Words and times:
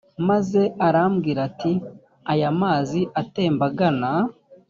maze 0.27 0.61
arambwira 0.87 1.39
ati 1.49 1.71
aya 2.31 2.49
mazi 2.61 2.99
atemba 3.21 3.65
agana 3.71 4.11